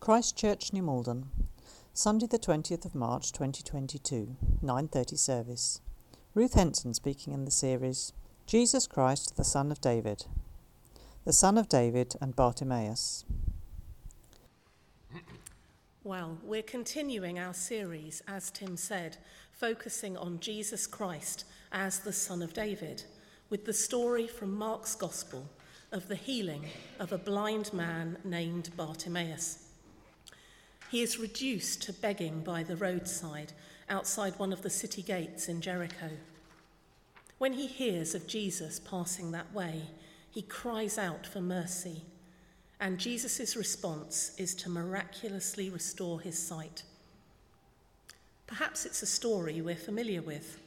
[0.00, 1.26] Christ Church, New Malden,
[1.92, 5.82] Sunday the 20th of March 2022, 9:30 service.
[6.32, 8.14] Ruth Henson speaking in the series
[8.46, 10.24] Jesus Christ, the Son of David.
[11.26, 13.26] The Son of David and Bartimaeus.
[16.02, 19.18] Well, we're continuing our series, as Tim said,
[19.52, 23.04] focusing on Jesus Christ as the Son of David,
[23.50, 25.50] with the story from Mark's Gospel
[25.92, 26.64] of the healing
[26.98, 29.66] of a blind man named Bartimaeus.
[30.90, 33.52] He is reduced to begging by the roadside
[33.88, 36.10] outside one of the city gates in Jericho.
[37.38, 39.82] When he hears of Jesus passing that way,
[40.28, 42.02] he cries out for mercy,
[42.80, 46.82] and Jesus' response is to miraculously restore his sight.
[48.48, 50.58] Perhaps it's a story we're familiar with,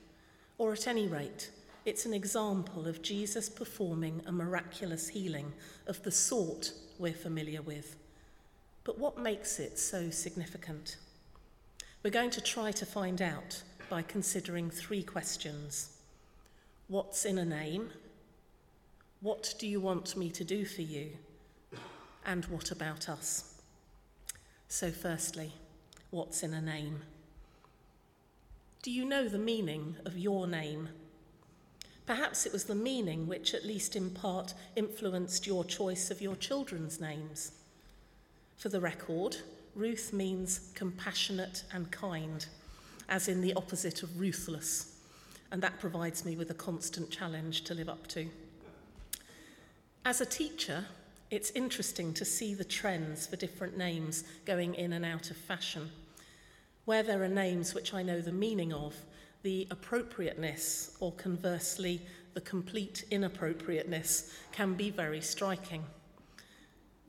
[0.58, 1.52] or at any rate,
[1.84, 5.52] it's an example of Jesus performing a miraculous healing
[5.86, 7.98] of the sort we're familiar with.
[8.84, 10.98] But what makes it so significant?
[12.04, 15.90] We're going to try to find out by considering three questions
[16.88, 17.90] What's in a name?
[19.22, 21.12] What do you want me to do for you?
[22.25, 23.56] And what about us?
[24.67, 25.53] So, firstly,
[26.12, 27.03] what's in a name?
[28.81, 30.90] Do you know the meaning of your name?
[32.06, 36.36] Perhaps it was the meaning which, at least in part, influenced your choice of your
[36.36, 37.53] children's names.
[38.58, 39.38] For the record,
[39.76, 42.46] Ruth means compassionate and kind,
[43.09, 45.00] as in the opposite of ruthless,
[45.52, 48.28] and that provides me with a constant challenge to live up to.
[50.06, 50.86] As a teacher,
[51.31, 55.90] it's interesting to see the trends for different names going in and out of fashion.
[56.86, 58.96] Where there are names which I know the meaning of,
[59.42, 62.02] the appropriateness, or conversely,
[62.34, 65.84] the complete inappropriateness, can be very striking.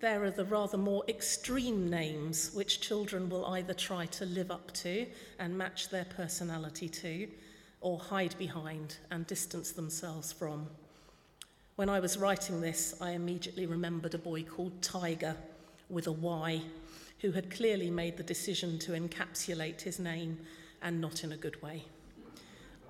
[0.05, 4.71] There are the rather more extreme names which children will either try to live up
[4.73, 5.07] to
[5.39, 7.27] and match their personality to,
[7.81, 10.67] or hide behind and distance themselves from.
[11.77, 15.39] When I was writing this, I immediately remembered a boy called Tiger
[15.89, 16.61] with a Y,
[17.21, 20.39] who had clearly made the decision to encapsulate his name
[20.83, 21.83] and not in a good way.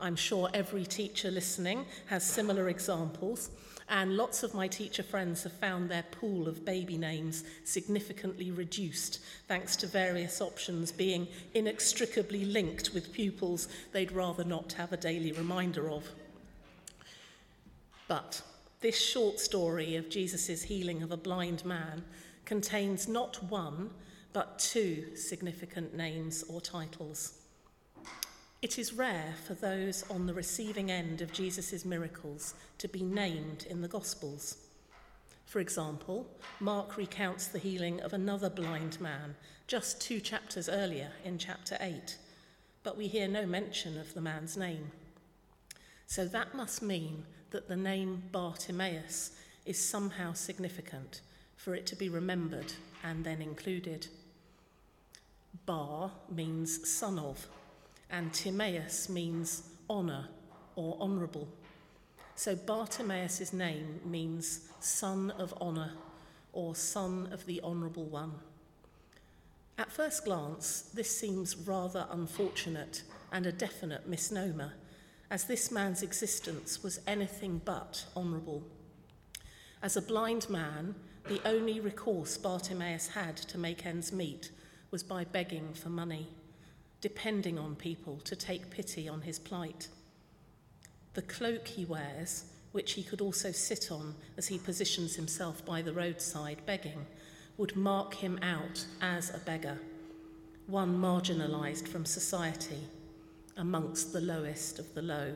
[0.00, 3.50] I'm sure every teacher listening has similar examples,
[3.88, 9.20] and lots of my teacher friends have found their pool of baby names significantly reduced
[9.46, 15.32] thanks to various options being inextricably linked with pupils they'd rather not have a daily
[15.32, 16.08] reminder of.
[18.08, 18.42] But
[18.80, 22.04] this short story of Jesus' healing of a blind man
[22.44, 23.90] contains not one,
[24.32, 27.43] but two significant names or titles.
[28.64, 33.66] It is rare for those on the receiving end of Jesus' miracles to be named
[33.68, 34.56] in the Gospels.
[35.44, 36.26] For example,
[36.60, 39.34] Mark recounts the healing of another blind man
[39.66, 42.16] just two chapters earlier in chapter 8,
[42.82, 44.92] but we hear no mention of the man's name.
[46.06, 49.32] So that must mean that the name Bartimaeus
[49.66, 51.20] is somehow significant
[51.58, 54.06] for it to be remembered and then included.
[55.66, 57.46] Bar means son of,
[58.10, 60.28] and Timaeus means honour
[60.76, 61.48] or honourable.
[62.36, 65.92] So Bartimaeus' name means son of honour
[66.52, 68.32] or son of the honourable one.
[69.78, 74.72] At first glance, this seems rather unfortunate and a definite misnomer,
[75.30, 78.62] as this man's existence was anything but honourable.
[79.82, 80.94] As a blind man,
[81.26, 84.50] the only recourse Bartimaeus had to make ends meet
[84.90, 86.28] was by begging for money
[87.04, 89.88] depending on people to take pity on his plight.
[91.12, 95.82] The cloak he wears, which he could also sit on as he positions himself by
[95.82, 97.04] the roadside begging,
[97.58, 99.78] would mark him out as a beggar,
[100.66, 102.88] one marginalised from society,
[103.58, 105.34] amongst the lowest of the low.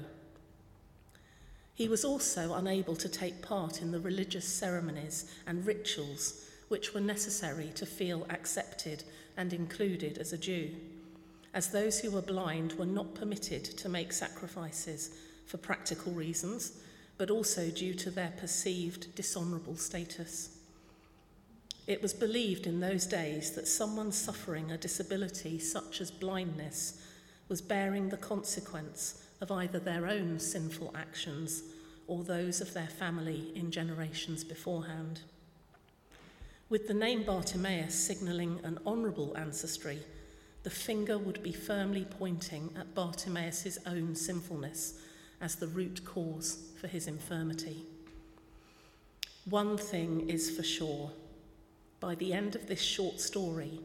[1.74, 7.02] He was also unable to take part in the religious ceremonies and rituals which were
[7.02, 9.04] necessary to feel accepted
[9.36, 10.70] and included as a Jew
[11.58, 15.10] as those who were blind were not permitted to make sacrifices
[15.44, 16.78] for practical reasons,
[17.16, 20.56] but also due to their perceived dishonourable status.
[21.88, 27.02] It was believed in those days that someone suffering a disability such as blindness
[27.48, 31.64] was bearing the consequence of either their own sinful actions
[32.06, 35.22] or those of their family in generations beforehand.
[36.68, 39.98] With the name Bartimaeus signalling an honourable ancestry,
[40.68, 45.00] the finger would be firmly pointing at Bartimaeus' own sinfulness
[45.40, 47.86] as the root cause for his infirmity.
[49.48, 51.10] One thing is for sure
[52.00, 53.80] by the end of this short story,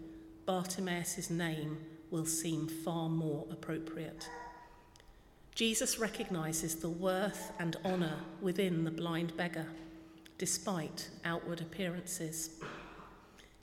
[0.46, 1.78] Bartimaeus' name
[2.12, 4.28] will seem far more appropriate.
[5.56, 9.68] Jesus recognizes the worth and honour within the blind beggar,
[10.38, 12.60] despite outward appearances.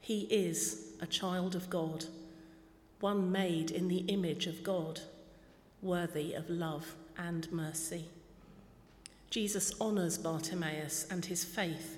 [0.01, 2.07] He is a child of God,
[3.01, 5.01] one made in the image of God,
[5.83, 8.05] worthy of love and mercy.
[9.31, 11.97] Jesus honours Bartimaeus and his faith,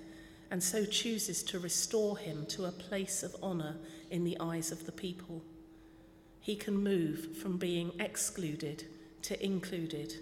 [0.51, 3.77] and so chooses to restore him to a place of honour
[4.11, 5.43] in the eyes of the people.
[6.41, 8.85] He can move from being excluded
[9.23, 10.15] to included,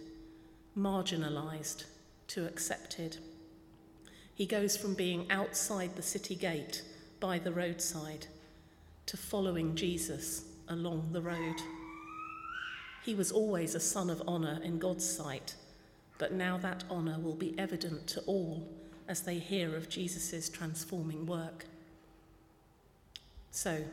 [0.76, 1.84] marginalised
[2.28, 3.18] to accepted.
[4.34, 6.82] He goes from being outside the city gate
[7.18, 8.26] by the roadside
[9.06, 11.56] to following Jesus along the road.
[13.04, 15.54] He was always a son of honour in God's sight,
[16.18, 18.66] but now that honour will be evident to all
[19.08, 21.66] as they hear of Jesus' transforming work.
[23.50, 23.84] So,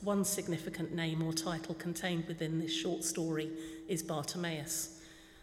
[0.00, 3.50] one significant name or title contained within this short story
[3.86, 5.00] is Bartimaeus,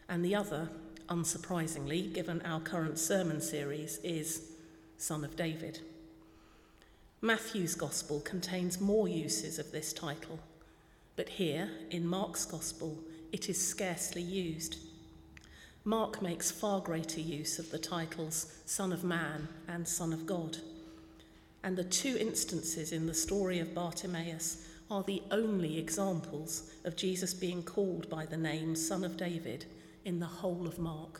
[0.09, 0.69] and the other,
[1.07, 4.49] unsurprisingly, given our current sermon series, is
[4.97, 5.79] Son of David.
[7.21, 10.39] Matthew's Gospel contains more uses of this title,
[11.19, 12.97] but here, in Mark's Gospel,
[13.33, 14.77] it is scarcely used.
[15.83, 20.59] Mark makes far greater use of the titles Son of Man and Son of God.
[21.61, 27.33] And the two instances in the story of Bartimaeus are the only examples of Jesus
[27.33, 29.65] being called by the name Son of David
[30.05, 31.19] in the whole of Mark.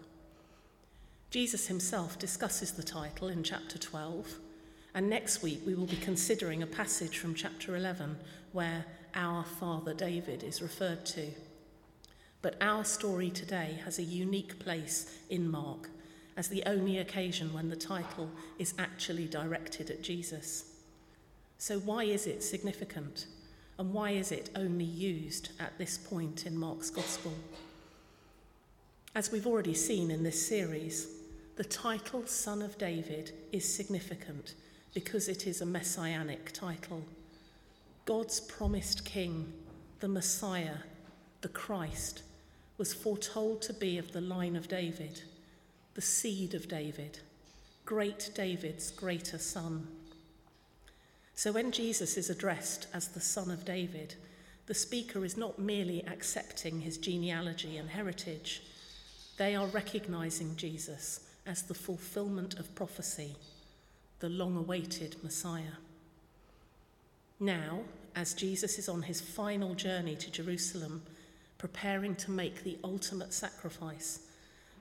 [1.29, 4.39] Jesus himself discusses the title in chapter 12,
[4.93, 8.15] and next week we will be considering a passage from chapter 11
[8.53, 8.85] where
[9.15, 11.27] our father David is referred to.
[12.41, 15.89] But our story today has a unique place in Mark
[16.38, 20.73] as the only occasion when the title is actually directed at Jesus.
[21.57, 23.25] So, why is it significant?
[23.77, 27.33] And why is it only used at this point in Mark's Gospel?
[29.15, 31.07] As we've already seen in this series,
[31.56, 34.53] the title Son of David is significant
[34.94, 37.03] because it is a messianic title.
[38.09, 39.53] God's promised king,
[40.00, 40.77] the Messiah,
[41.41, 42.23] the Christ,
[42.79, 45.21] was foretold to be of the line of David,
[45.94, 47.19] the seed of David,
[47.85, 49.88] great David's greater son.
[51.35, 54.15] So when Jesus is addressed as the Son of David,
[54.65, 58.63] the speaker is not merely accepting his genealogy and heritage,
[59.38, 63.35] they are recognizing Jesus as the fulfillment of prophecy,
[64.19, 65.77] the long awaited Messiah.
[67.39, 67.81] Now,
[68.15, 71.03] as Jesus is on his final journey to Jerusalem,
[71.57, 74.21] preparing to make the ultimate sacrifice,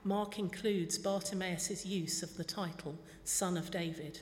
[0.03, 4.21] Mark includes Bartimaeus' use of the title Son of David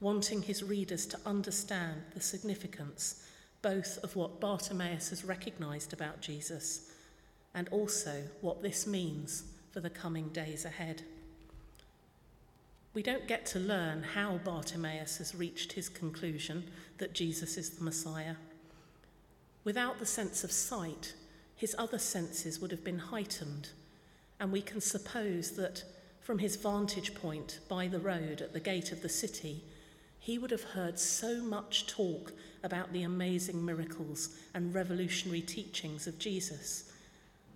[0.00, 3.24] wanting his readers to understand the significance
[3.62, 6.90] both of what Bartimaeus has recognized about Jesus
[7.54, 11.02] and also what this means for the coming days ahead.
[12.94, 17.82] We don't get to learn how Bartimaeus has reached his conclusion that Jesus is the
[17.82, 18.36] Messiah.
[19.64, 21.14] Without the sense of sight,
[21.56, 23.70] his other senses would have been heightened,
[24.38, 25.82] and we can suppose that
[26.20, 29.64] from his vantage point by the road at the gate of the city,
[30.20, 32.32] he would have heard so much talk
[32.62, 36.92] about the amazing miracles and revolutionary teachings of Jesus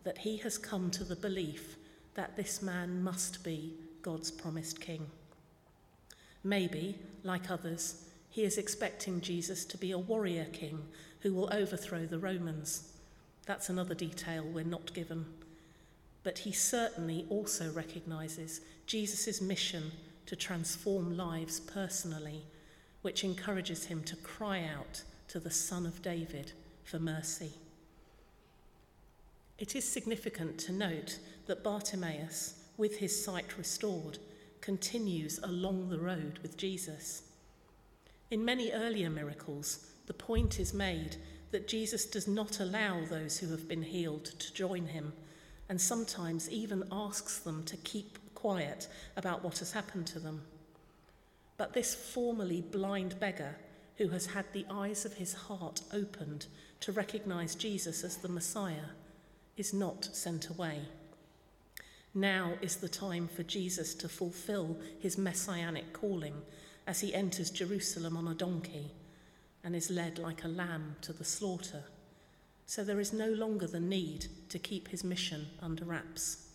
[0.02, 1.76] that he has come to the belief
[2.14, 5.07] that this man must be God's promised king.
[6.45, 10.83] Maybe, like others, he is expecting Jesus to be a warrior king
[11.21, 12.92] who will overthrow the Romans.
[13.47, 15.26] That's another detail we're not given.
[16.23, 19.90] But he certainly also recognizes Jesus' mission
[20.26, 22.42] to transform lives personally
[23.02, 26.52] which encourages him to cry out to the Son of David
[26.85, 27.52] for mercy.
[29.59, 34.18] It is significant to note that Bartimaeus, with his sight restored,
[34.68, 37.22] continues along the road with Jesus.
[38.30, 41.16] In many earlier miracles, the point is made
[41.52, 45.14] that Jesus does not allow those who have been healed to join him,
[45.70, 50.42] and sometimes even asks them to keep quiet about what has happened to them.
[51.56, 53.56] But this formerly blind beggar,
[53.96, 56.44] who has had the eyes of his heart opened
[56.80, 58.90] to recognize Jesus as the Messiah,
[59.56, 60.82] is not sent away.
[62.18, 66.34] Now is the time for Jesus to fulfill his messianic calling
[66.87, 68.90] as he enters Jerusalem on a donkey
[69.62, 71.84] and is led like a lamb to the slaughter.
[72.66, 76.48] So there is no longer the need to keep his mission under wraps.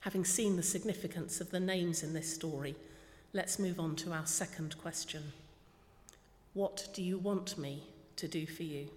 [0.00, 2.76] Having seen the significance of the names in this story,
[3.36, 5.32] Let's move on to our second question
[6.54, 7.82] What do you want me
[8.16, 8.88] to do for you?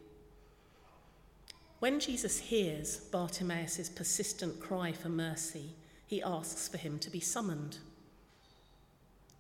[1.79, 7.77] When Jesus hears Bartimaeus' persistent cry for mercy, he asks for him to be summoned.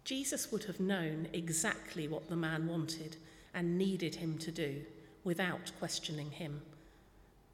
[0.05, 3.17] Jesus would have known exactly what the man wanted
[3.53, 4.83] and needed him to do
[5.25, 6.61] without questioning him.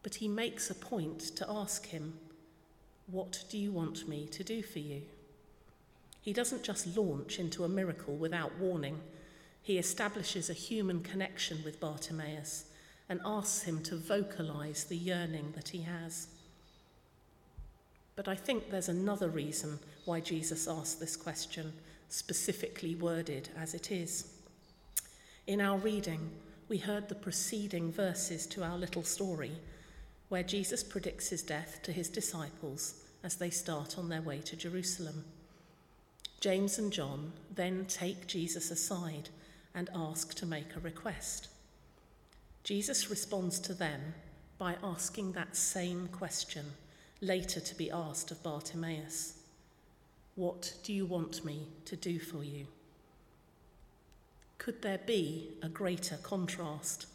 [0.04, 2.20] But he makes a point to ask him,
[3.08, 5.02] What do you want me to do for you?
[6.22, 9.00] He doesn't just launch into a miracle without warning,
[9.64, 12.66] he establishes a human connection with Bartimaeus
[13.10, 16.28] and asks him to vocalize the yearning that he has.
[18.16, 21.74] But I think there's another reason why Jesus asked this question,
[22.10, 24.32] specifically worded as it is.
[25.48, 26.32] In our reading,
[26.70, 29.52] we heard the preceding verses to our little story,
[30.30, 34.56] where Jesus predicts his death to his disciples as they start on their way to
[34.56, 35.26] Jerusalem.
[36.40, 39.30] James and John then take Jesus aside
[39.74, 41.50] and ask to make a request.
[42.66, 44.16] Jesus responds to them
[44.58, 46.66] by asking that same question,
[47.22, 49.38] later to be asked of Bartimaeus
[50.34, 52.66] What do you want me to do for you?
[54.58, 57.06] Could there be a greater contrast?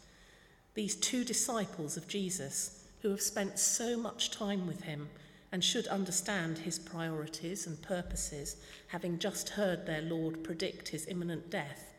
[0.73, 5.09] These two disciples of Jesus, who have spent so much time with him
[5.51, 8.55] and should understand his priorities and purposes,
[8.87, 11.93] having just heard their Lord predict his imminent death,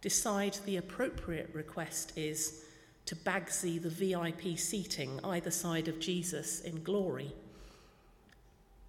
[0.00, 2.64] decide the appropriate request is
[3.08, 7.32] to bagsy the VIP seating either side of Jesus in glory.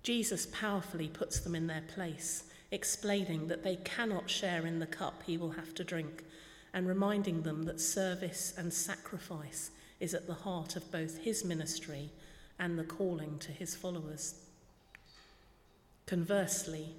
[0.04, 5.24] Jesus powerfully puts them in their place explaining that they cannot share in the cup
[5.26, 6.26] he will have to drink,
[6.74, 9.72] and reminding them that service and sacrifice
[10.02, 12.10] is at the heart of both his ministry
[12.60, 14.36] and the calling to his followers.
[16.06, 16.90] Conversely,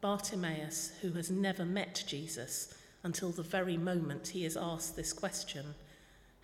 [0.00, 5.76] Bartimaeus, who has never met Jesus until the very moment he is asked this question,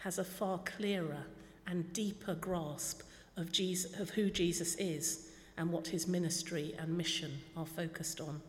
[0.00, 1.24] has a far clearer
[1.66, 3.02] and deeper grasp
[3.36, 8.40] of, Jesus, of who Jesus is and what his ministry and mission are focused on.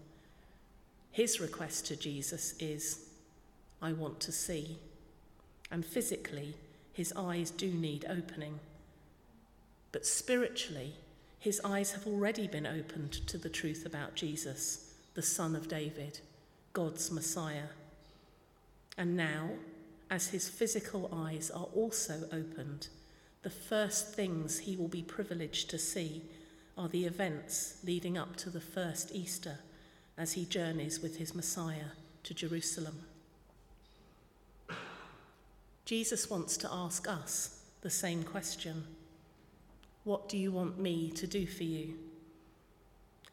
[1.11, 3.09] His request to Jesus is,
[3.81, 4.77] I want to see.
[5.69, 6.55] And physically,
[6.93, 8.59] his eyes do need opening.
[9.91, 10.93] But spiritually,
[11.37, 16.19] his eyes have already been opened to the truth about Jesus, the Son of David,
[16.71, 17.69] God's Messiah.
[18.97, 19.49] And now,
[20.11, 22.89] as his physical eyes are also opened,
[23.43, 26.21] the first things he will be privileged to see
[26.77, 29.59] are the events leading up to the first Easter
[30.17, 31.91] as he journeys with his Messiah
[32.23, 32.99] to Jerusalem.
[35.85, 38.83] Jesus wants to ask us the same question
[40.03, 41.95] What do you want me to do for you?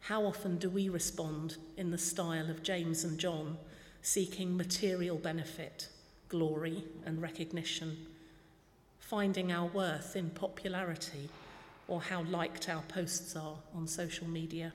[0.01, 3.59] How often do we respond in the style of James and John,
[4.01, 5.89] seeking material benefit,
[6.29, 8.07] glory, and recognition,
[9.01, 11.29] finding our worth in popularity
[11.87, 14.73] or how liked our posts are on social media?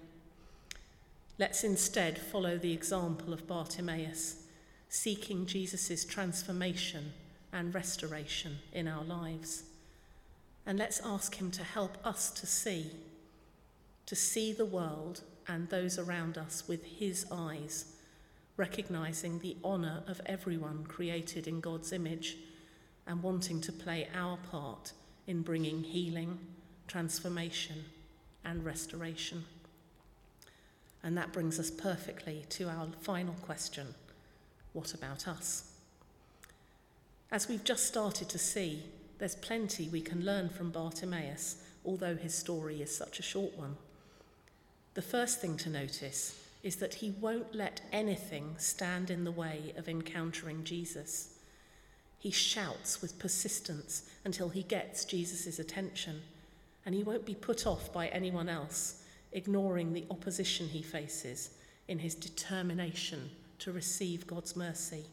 [1.40, 4.44] Let's instead follow the example of Bartimaeus,
[4.90, 7.14] seeking Jesus' transformation
[7.52, 9.64] and restoration in our lives.
[10.66, 12.92] And let's ask him to help us to see,
[14.06, 17.93] to see the world and those around us with his eyes,
[18.58, 22.38] recognizing the honour of everyone created in God's image
[23.08, 24.94] and wanting to play our part
[25.28, 26.40] in bringing healing,
[26.88, 27.86] transformation,
[28.46, 29.46] and restoration.
[31.04, 33.96] And that brings us perfectly to our final question
[34.74, 35.72] what about us?
[37.32, 38.84] As we've just started to see,
[39.20, 43.78] there's plenty we can learn from Bartimaeus, although his story is such a short one.
[44.96, 49.74] The first thing to notice is that he won't let anything stand in the way
[49.78, 51.38] of encountering Jesus.
[52.18, 56.22] He shouts with persistence until he gets Jesus' attention,
[56.86, 59.04] and he won't be put off by anyone else
[59.34, 61.50] ignoring the opposition he faces
[61.88, 63.30] in his determination
[63.60, 65.06] to receive God's mercy?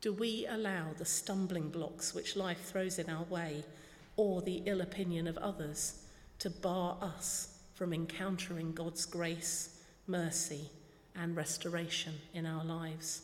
[0.00, 3.64] Do we allow the stumbling blocks which life throws in our way
[4.16, 6.00] or the ill opinion of others
[6.40, 7.51] to bar us
[7.82, 10.70] from encountering God's grace, mercy,
[11.16, 13.22] and restoration in our lives?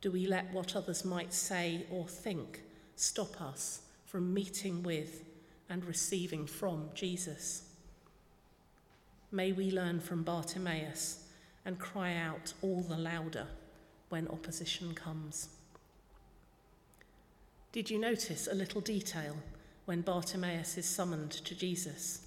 [0.00, 2.62] Do we let what others might say or think
[2.96, 5.22] stop us from meeting with
[5.68, 7.62] and receiving from Jesus.
[9.30, 11.28] May we learn from Bartimaeus
[11.64, 13.46] and cry out all the louder
[14.08, 15.50] when opposition comes.
[17.70, 19.36] Did you notice a little detail
[19.84, 22.26] when Bartimaeus is summoned to Jesus?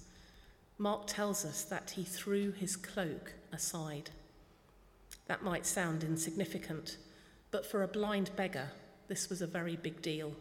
[0.78, 4.10] Mark tells us that he threw his cloak aside.
[5.26, 6.96] That might sound insignificant,
[7.54, 8.72] But for a blind beggar,
[9.06, 10.32] this was a very big deal.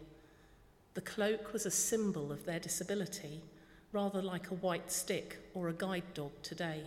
[0.95, 3.43] The cloak was a symbol of their disability,
[3.91, 6.81] rather like a white stick or a guide dog today.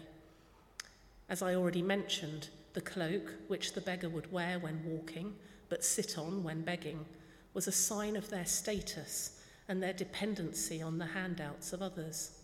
[1.29, 5.37] As I already mentioned, the cloak, which the beggar would wear when walking,
[5.69, 7.05] but sit on when begging,
[7.55, 12.36] was a sign of their status and their dependency on the handouts of others.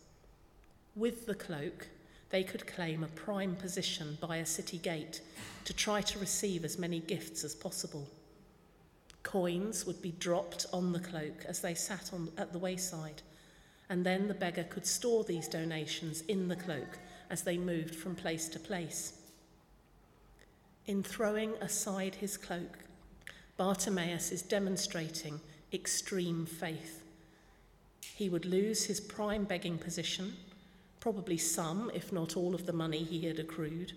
[0.94, 1.88] With the cloak,
[2.30, 5.20] they could claim a prime position by a city gate
[5.64, 8.08] to try to receive as many gifts as possible.
[9.22, 13.22] Coins would be dropped on the cloak as they sat on, at the wayside,
[13.88, 16.98] and then the beggar could store these donations in the cloak
[17.30, 19.14] as they moved from place to place.
[20.86, 22.78] In throwing aside his cloak,
[23.56, 25.40] Bartimaeus is demonstrating
[25.72, 27.02] extreme faith.
[28.14, 30.34] He would lose his prime begging position,
[31.02, 33.92] probably some, if not all, of the money he had accrued,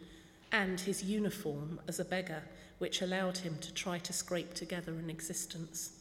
[0.52, 2.42] and his uniform as a beggar,
[2.80, 6.00] which allowed him to try to scrape together an existence.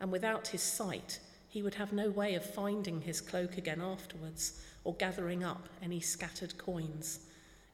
[0.00, 4.62] And without his sight, he would have no way of finding his cloak again afterwards
[4.82, 7.20] or gathering up any scattered coins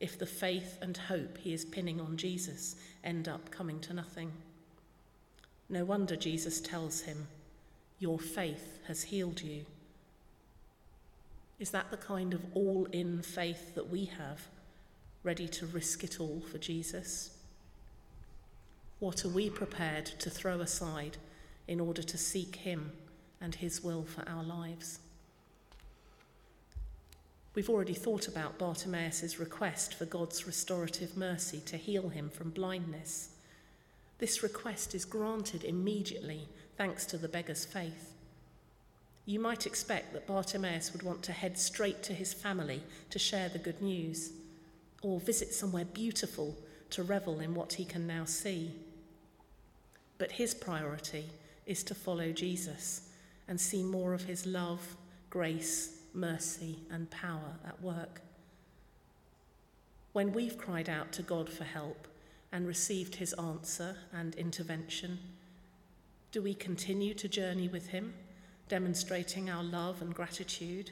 [0.00, 2.74] if the faith and hope he is pinning on Jesus
[3.04, 4.32] end up coming to nothing.
[5.68, 7.28] No wonder Jesus tells him,
[8.00, 9.66] Your faith has healed you.
[11.58, 14.48] Is that the kind of all in faith that we have,
[15.22, 17.36] ready to risk it all for Jesus?
[18.98, 21.16] What are we prepared to throw aside
[21.68, 22.92] in order to seek Him
[23.40, 24.98] and His will for our lives?
[27.54, 33.28] We've already thought about Bartimaeus' request for God's restorative mercy to heal him from blindness.
[34.18, 38.13] This request is granted immediately thanks to the beggar's faith.
[39.26, 43.48] You might expect that Bartimaeus would want to head straight to his family to share
[43.48, 44.32] the good news,
[45.02, 46.56] or visit somewhere beautiful
[46.90, 48.72] to revel in what he can now see.
[50.18, 51.24] But his priority
[51.66, 53.08] is to follow Jesus
[53.48, 54.96] and see more of his love,
[55.30, 58.20] grace, mercy, and power at work.
[60.12, 62.06] When we've cried out to God for help,
[62.54, 65.18] and received his answer and intervention?
[66.30, 68.14] Do we continue to journey with him,
[68.68, 70.90] demonstrating our love and gratitude?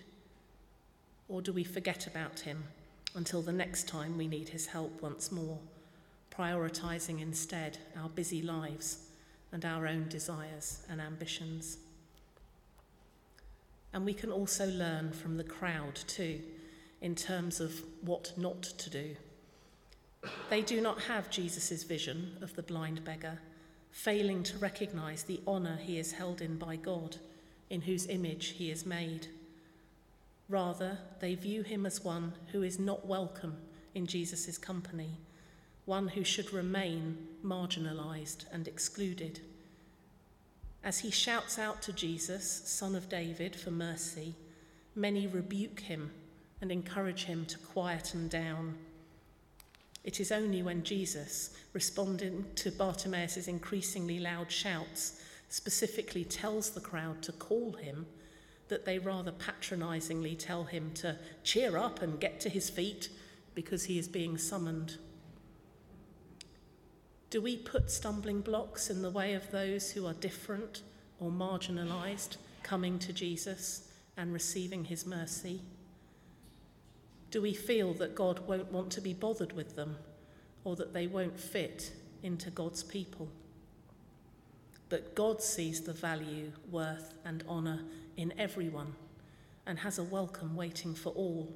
[1.29, 2.65] Or do we forget about him
[3.15, 5.59] until the next time we need his help once more,
[6.37, 8.99] prioritizing instead our busy lives
[9.53, 11.79] and our own desires and ambitions?
[13.93, 16.41] And we can also learn from the crowd too,
[17.01, 19.17] in terms of what not to do.
[20.51, 23.39] They do not have Jesus' vision of the blind beggar,
[23.91, 27.17] failing to recognize the honor he is held in by God,
[27.73, 29.27] in whose image he is made.
[30.51, 33.57] Rather, they view him as one who is not welcome
[33.95, 35.17] in Jesus' company,
[35.87, 39.41] one who should remain marginalized and excluded.
[40.85, 44.35] As he shouts out to Jesus, Son of David, for mercy,
[44.95, 46.11] many rebuke him
[46.61, 48.77] and encourage him to quieten down.
[50.05, 55.22] It is only when Jesus, responding to Bartimaeus' increasingly loud shouts,
[55.53, 58.07] specifically tells the crowd to call him,
[58.69, 63.11] that they rather patronizingly tell him to cheer up and get to his feet
[63.55, 64.97] because he is being summoned.
[67.29, 70.81] Do we put stumbling blocks in the way of those who are different
[71.21, 75.61] or marginalized coming to Jesus and receiving his mercy?
[77.31, 79.99] Do we feel that God won't want to be bothered with them
[80.65, 83.29] or that they won't fit into God's people?
[84.93, 87.81] But God sees the value, worth, and honour
[88.19, 88.93] in everyone
[89.67, 91.51] and has a welcome waiting for all.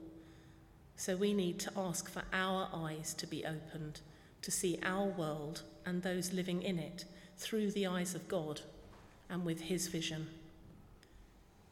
[0.97, 4.01] So we need to ask for our eyes to be opened
[4.41, 7.05] to see our world and those living in it
[7.37, 8.63] through the eyes of God
[9.29, 10.29] and with His vision.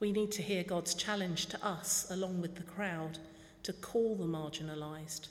[0.00, 3.16] We need to hear God's challenge to us, along with the crowd,
[3.62, 5.29] to call the marginalised,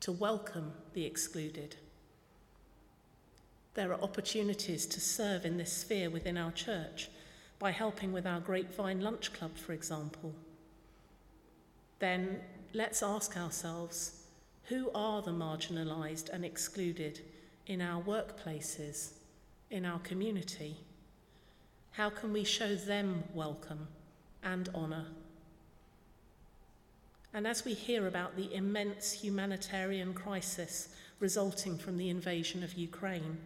[0.00, 1.76] to welcome the excluded.
[3.74, 7.08] There are opportunities to serve in this sphere within our church
[7.58, 10.34] by helping with our Grapevine Lunch Club, for example.
[11.98, 12.40] Then
[12.72, 14.22] let's ask ourselves
[14.64, 17.20] who are the marginalised and excluded
[17.66, 19.12] in our workplaces,
[19.70, 20.76] in our community?
[21.92, 23.88] How can we show them welcome
[24.42, 25.06] and honour?
[27.32, 33.38] And as we hear about the immense humanitarian crisis resulting from the invasion of Ukraine,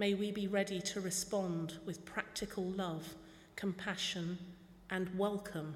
[0.00, 3.16] may we be ready to respond with practical love,
[3.54, 4.38] compassion,
[4.88, 5.74] and welcome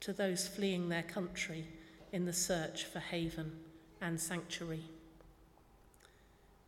[0.00, 1.66] to those fleeing their country
[2.12, 3.50] in the search for haven
[4.02, 4.84] and sanctuary.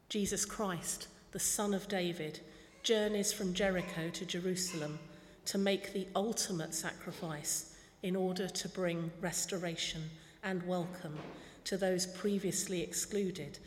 [0.09, 2.41] Jesus Christ, the son of David,
[2.83, 4.99] journeys from Jericho to Jerusalem
[5.45, 10.03] to make the ultimate sacrifice in order to bring restoration
[10.43, 11.19] and welcome
[11.65, 13.59] to those previously excluded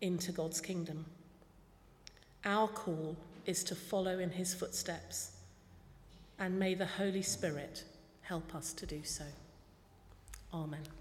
[0.00, 1.04] into God's kingdom.
[2.44, 5.32] Our call is to follow in his footsteps,
[6.38, 7.84] and may the Holy Spirit
[8.22, 9.24] help us to do so.
[10.52, 10.97] Amen.